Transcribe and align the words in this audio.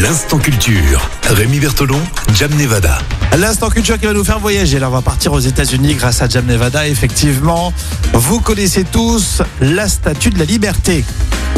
L'instant 0.00 0.38
culture. 0.38 1.10
Rémi 1.28 1.60
Bertolon, 1.60 2.00
Jam 2.34 2.50
Nevada. 2.54 2.98
L'instant 3.36 3.68
culture 3.68 3.98
qui 3.98 4.06
va 4.06 4.14
nous 4.14 4.24
faire 4.24 4.38
voyager. 4.38 4.78
Là, 4.78 4.88
on 4.88 4.92
va 4.92 5.02
partir 5.02 5.32
aux 5.32 5.40
États-Unis 5.40 5.94
grâce 5.94 6.22
à 6.22 6.28
Jam 6.28 6.46
Nevada. 6.46 6.88
Effectivement, 6.88 7.72
vous 8.14 8.40
connaissez 8.40 8.84
tous 8.84 9.42
la 9.60 9.88
statue 9.88 10.30
de 10.30 10.38
la 10.38 10.46
liberté. 10.46 11.04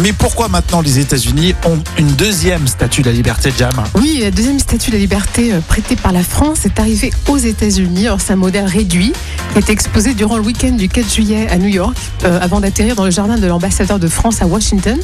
Mais 0.02 0.12
pourquoi 0.12 0.48
maintenant 0.48 0.80
les 0.80 0.98
États-Unis 0.98 1.54
ont 1.64 1.78
une 1.96 2.08
deuxième 2.08 2.66
statue 2.66 3.02
de 3.02 3.06
la 3.06 3.12
liberté, 3.12 3.52
Jam? 3.56 3.72
Oui, 3.94 4.18
la 4.20 4.30
deuxième 4.30 4.58
statue 4.58 4.90
de 4.90 4.96
la 4.96 5.00
liberté 5.00 5.54
euh, 5.54 5.60
prêtée 5.60 5.96
par 5.96 6.12
la 6.12 6.22
France 6.22 6.66
est 6.66 6.78
arrivée 6.80 7.12
aux 7.28 7.38
États-Unis. 7.38 8.06
Alors, 8.06 8.20
C'est 8.20 8.32
un 8.32 8.36
modèle 8.36 8.66
réduit 8.66 9.12
qui 9.52 9.58
est 9.58 9.70
exposé 9.70 10.14
durant 10.14 10.36
le 10.36 10.42
week-end 10.42 10.72
du 10.72 10.88
4 10.88 11.14
juillet 11.14 11.46
à 11.48 11.56
New 11.56 11.68
York 11.68 11.96
euh, 12.24 12.40
avant 12.42 12.60
d'atterrir 12.60 12.96
dans 12.96 13.04
le 13.04 13.10
jardin 13.10 13.38
de 13.38 13.46
l'ambassadeur 13.46 13.98
de 13.98 14.08
France 14.08 14.42
à 14.42 14.46
Washington. 14.46 14.98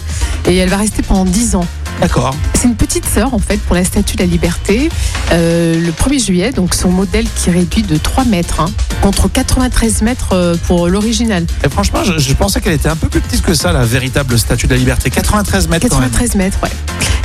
Et 0.46 0.56
elle 0.56 0.68
va 0.68 0.78
rester 0.78 1.02
pendant 1.02 1.24
10 1.24 1.54
ans. 1.54 1.66
D'accord. 2.00 2.34
C'est 2.54 2.68
une 2.68 2.74
petite 2.74 3.06
sœur 3.06 3.34
en 3.34 3.38
fait 3.38 3.58
pour 3.58 3.74
la 3.74 3.84
statue 3.84 4.16
de 4.16 4.22
la 4.22 4.28
liberté. 4.28 4.88
Euh, 5.32 5.74
le 5.78 5.92
1er 5.92 6.24
juillet, 6.24 6.52
donc 6.52 6.74
son 6.74 6.90
modèle 6.90 7.26
qui 7.36 7.50
est 7.50 7.52
réduit 7.52 7.82
de 7.82 7.96
3 7.96 8.24
mètres 8.24 8.60
hein, 8.60 8.66
contre 9.00 9.28
93 9.28 10.02
mètres 10.02 10.32
euh, 10.32 10.56
pour 10.66 10.88
l'original. 10.88 11.44
Et 11.64 11.68
franchement, 11.68 12.02
je, 12.04 12.18
je 12.18 12.34
pensais 12.34 12.60
qu'elle 12.60 12.74
était 12.74 12.88
un 12.88 12.96
peu 12.96 13.08
plus 13.08 13.20
petite 13.20 13.42
que 13.42 13.54
ça, 13.54 13.72
la 13.72 13.84
véritable 13.84 14.38
statue 14.38 14.66
de 14.66 14.72
la 14.72 14.78
liberté. 14.78 15.10
93 15.10 15.68
mètres 15.68 15.88
quand 15.88 16.00
même. 16.00 16.10
93 16.10 16.36
mètres, 16.36 16.58
ouais. 16.62 16.70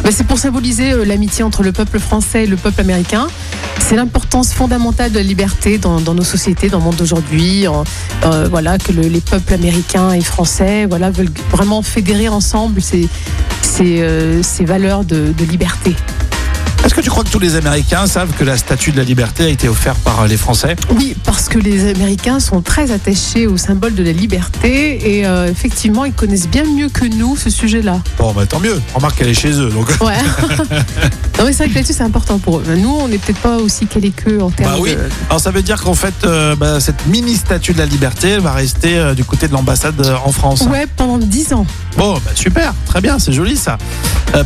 Ben, 0.03 0.11
c'est 0.11 0.25
pour 0.25 0.39
symboliser 0.39 0.91
euh, 0.91 1.05
l'amitié 1.05 1.43
entre 1.43 1.63
le 1.63 1.71
peuple 1.71 1.99
français 1.99 2.43
et 2.43 2.47
le 2.47 2.55
peuple 2.55 2.81
américain. 2.81 3.27
C'est 3.89 3.95
l'importance 3.95 4.53
fondamentale 4.53 5.11
de 5.11 5.17
la 5.17 5.23
liberté 5.23 5.77
dans, 5.77 6.01
dans 6.01 6.13
nos 6.13 6.25
sociétés, 6.25 6.67
dans 6.67 6.79
le 6.79 6.83
monde 6.83 6.97
d'aujourd'hui. 6.97 7.65
Euh, 7.67 8.47
voilà, 8.49 8.77
que 8.77 8.91
le- 8.91 9.03
les 9.07 9.21
peuples 9.21 9.53
américains 9.53 10.11
et 10.11 10.19
français 10.21 10.85
voilà, 10.85 11.09
veulent 11.09 11.31
vraiment 11.51 11.81
fédérer 11.81 12.27
ensemble 12.27 12.81
ces, 12.81 13.07
ces, 13.61 14.01
euh, 14.01 14.43
ces 14.43 14.65
valeurs 14.65 15.05
de, 15.05 15.31
de 15.37 15.45
liberté. 15.45 15.95
Est-ce 16.85 16.93
que 16.93 17.01
tu 17.01 17.09
crois 17.09 17.23
que 17.23 17.29
tous 17.29 17.39
les 17.39 17.55
Américains 17.55 18.07
savent 18.07 18.31
que 18.37 18.43
la 18.43 18.57
statue 18.57 18.91
de 18.91 18.97
la 18.97 19.03
liberté 19.03 19.45
a 19.45 19.49
été 19.49 19.67
offerte 19.69 19.99
par 19.99 20.27
les 20.27 20.37
Français? 20.37 20.75
Oui, 20.95 21.15
parce 21.23 21.46
que 21.57 21.63
les 21.63 21.89
Américains 21.89 22.39
sont 22.39 22.61
très 22.61 22.91
attachés 22.91 23.47
au 23.47 23.57
symbole 23.57 23.95
de 23.95 24.03
la 24.03 24.11
liberté 24.11 25.17
et 25.17 25.25
euh, 25.25 25.49
effectivement, 25.49 26.05
ils 26.05 26.13
connaissent 26.13 26.47
bien 26.47 26.63
mieux 26.65 26.89
que 26.89 27.05
nous 27.05 27.35
ce 27.35 27.49
sujet-là. 27.49 27.99
Bon, 28.19 28.31
bah 28.31 28.45
tant 28.45 28.59
mieux. 28.59 28.79
Remarque 28.93 29.17
qu'elle 29.17 29.29
est 29.29 29.33
chez 29.33 29.51
eux. 29.59 29.69
Donc... 29.69 29.87
Ouais. 30.01 30.13
non, 31.39 31.45
mais 31.45 31.53
c'est 31.53 31.63
vrai 31.63 31.69
que 31.69 31.75
là-dessus, 31.75 31.93
c'est 31.93 32.03
important 32.03 32.37
pour 32.37 32.59
eux. 32.59 32.63
Nous, 32.77 32.89
on 32.89 33.07
n'est 33.07 33.17
peut-être 33.17 33.39
pas 33.39 33.57
aussi 33.57 33.87
calés 33.87 34.11
qu'eux 34.11 34.39
en 34.41 34.51
termes 34.51 34.71
Bah 34.73 34.77
oui. 34.79 34.91
de. 34.91 34.99
Alors 35.29 35.39
ça 35.39 35.49
veut 35.49 35.63
dire 35.63 35.81
qu'en 35.81 35.95
fait, 35.95 36.13
euh, 36.25 36.55
bah, 36.55 36.79
cette 36.79 37.07
mini 37.07 37.35
statue 37.35 37.73
de 37.73 37.79
la 37.79 37.85
liberté 37.85 38.29
elle 38.29 38.41
va 38.41 38.51
rester 38.51 38.97
euh, 38.97 39.15
du 39.15 39.23
côté 39.23 39.47
de 39.47 39.53
l'ambassade 39.53 39.99
en 40.23 40.31
France. 40.31 40.61
Ouais, 40.69 40.85
pendant 40.95 41.17
10 41.17 41.53
ans. 41.53 41.65
Bon, 41.97 42.13
bah, 42.13 42.31
super, 42.35 42.73
très 42.85 43.01
bien, 43.01 43.17
c'est 43.17 43.33
joli 43.33 43.57
ça. 43.57 43.77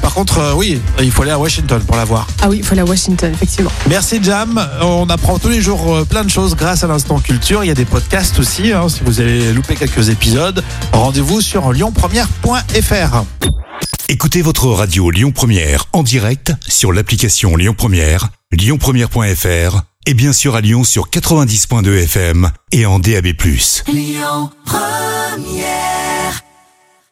Par 0.01 0.13
contre, 0.13 0.53
oui, 0.55 0.79
il 1.01 1.11
faut 1.11 1.23
aller 1.23 1.31
à 1.31 1.39
Washington 1.39 1.81
pour 1.85 1.97
la 1.97 2.05
voir. 2.05 2.27
Ah 2.41 2.47
oui, 2.49 2.57
il 2.59 2.63
faut 2.63 2.73
aller 2.73 2.81
à 2.81 2.85
Washington, 2.85 3.31
effectivement. 3.33 3.71
Merci 3.89 4.19
Jam. 4.21 4.63
On 4.81 5.09
apprend 5.09 5.37
tous 5.39 5.49
les 5.49 5.59
jours 5.59 6.05
plein 6.07 6.23
de 6.23 6.29
choses 6.29 6.55
grâce 6.55 6.83
à 6.83 6.87
l'instant 6.87 7.00
culture. 7.23 7.63
Il 7.63 7.67
y 7.67 7.71
a 7.71 7.75
des 7.75 7.85
podcasts 7.85 8.39
aussi. 8.39 8.71
hein, 8.71 8.89
si 8.89 9.01
vous 9.03 9.19
avez 9.19 9.53
loupé 9.53 9.75
quelques 9.75 10.09
épisodes, 10.09 10.63
rendez-vous 10.93 11.41
sur 11.41 11.73
lyonpremière.fr. 11.73 13.23
Écoutez 14.09 14.41
votre 14.41 14.67
radio 14.67 15.09
Lyon 15.09 15.31
Première 15.31 15.85
en 15.93 16.03
direct 16.03 16.53
sur 16.67 16.91
l'application 16.91 17.55
Lyon 17.55 17.73
Première, 17.77 18.29
lyonpremière.fr 18.51 19.81
et 20.05 20.13
bien 20.13 20.33
sûr 20.33 20.55
à 20.55 20.61
Lyon 20.61 20.83
sur 20.83 21.09
90.2 21.09 22.03
FM 22.03 22.51
et 22.71 22.85
en 22.85 22.99
DAB+. 22.99 23.27